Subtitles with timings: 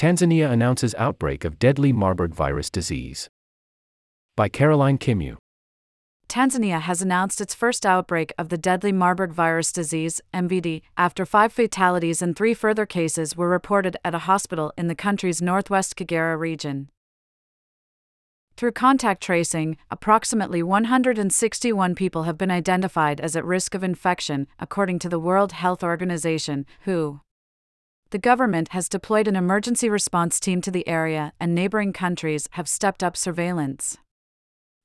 [0.00, 3.28] Tanzania announces outbreak of deadly Marburg virus disease.
[4.34, 5.36] By Caroline Kimeu.
[6.26, 11.52] Tanzania has announced its first outbreak of the deadly Marburg virus disease, MVD, after five
[11.52, 16.38] fatalities and three further cases were reported at a hospital in the country's northwest Kagera
[16.38, 16.88] region.
[18.56, 24.98] Through contact tracing, approximately 161 people have been identified as at risk of infection, according
[25.00, 27.20] to the World Health Organization, WHO.
[28.10, 32.68] The government has deployed an emergency response team to the area, and neighboring countries have
[32.68, 33.98] stepped up surveillance.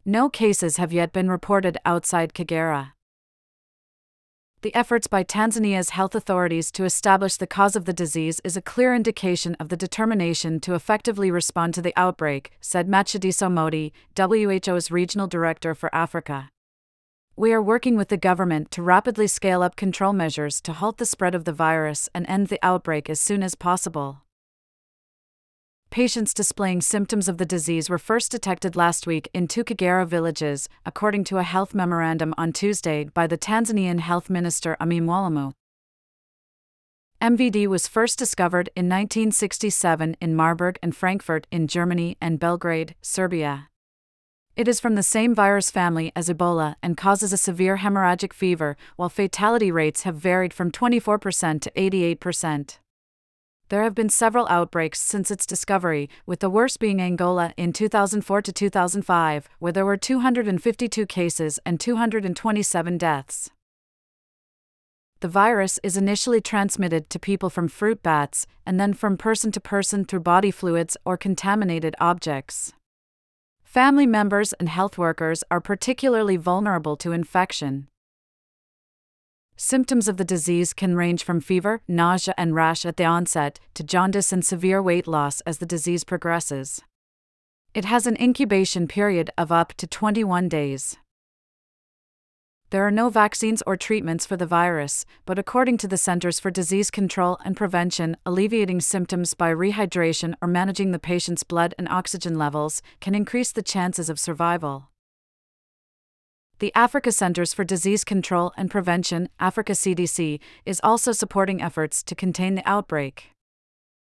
[0.06, 2.92] No cases have yet been reported outside Kagera.
[4.62, 8.62] The efforts by Tanzania's health authorities to establish the cause of the disease is a
[8.62, 14.92] clear indication of the determination to effectively respond to the outbreak, said Matshidiso Moeti, WHO's
[14.92, 16.50] regional director for Africa.
[17.38, 21.06] We are working with the government to rapidly scale up control measures to halt the
[21.06, 24.22] spread of the virus and end the outbreak as soon as possible.
[25.90, 30.70] Patients displaying symptoms of the disease were first detected last week in two Kagera villages,
[30.86, 35.52] according to a health memorandum on Tuesday by the Tanzanian Health Minister Ummy Mwalimu.
[37.22, 43.68] MVD was first discovered in 1967 in Marburg and Frankfurt in Germany and Belgrade, Serbia.
[44.56, 48.78] It is from the same virus family as Ebola and causes a severe hemorrhagic fever,
[48.96, 52.78] while fatality rates have varied from 24% to 88%.
[53.68, 58.42] There have been several outbreaks since its discovery, with the worst being Angola in 2004
[58.44, 63.50] to 2005, where there were 252 cases and 227 deaths.
[65.20, 69.60] The virus is initially transmitted to people from fruit bats and then from person to
[69.60, 72.72] person through body fluids or contaminated objects.
[73.76, 77.90] Family members and health workers are particularly vulnerable to infection.
[79.58, 83.84] Symptoms of the disease can range from fever, nausea, and rash at the onset to
[83.84, 86.84] jaundice and severe weight loss as the disease progresses.
[87.74, 90.96] It has an incubation period of up to 21 days.
[92.76, 96.52] There are no vaccines or treatments for the virus, but according to the Centers for
[96.52, 102.38] Disease Control and Prevention, alleviating symptoms by rehydration or managing the patient's blood and oxygen
[102.38, 104.90] levels can increase the chances of survival.
[106.60, 112.14] The Africa Centers for Disease Control and Prevention, Africa CDC, is also supporting efforts to
[112.14, 113.30] contain the outbreak.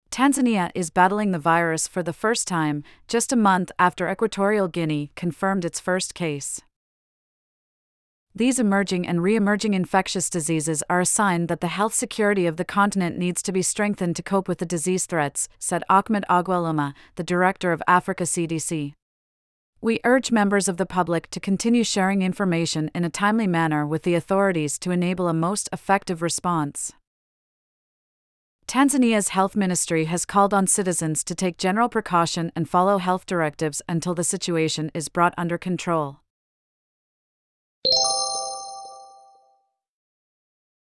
[0.09, 5.11] Tanzania is battling the virus for the first time, just a month after Equatorial Guinea
[5.15, 6.61] confirmed its first case.
[8.37, 12.57] These emerging and re emerging infectious diseases are a sign that the health security of
[12.57, 16.65] the continent needs to be strengthened to cope with the disease threats, said Ahmed Ogwell
[16.65, 18.93] Ouma, the director of Africa CDC.
[19.79, 24.03] We urge members of the public to continue sharing information in a timely manner with
[24.03, 26.91] the authorities to enable a most effective response.
[28.67, 33.81] Tanzania's health ministry has called on citizens to take general precaution and follow health directives
[33.87, 36.19] until the situation is brought under control.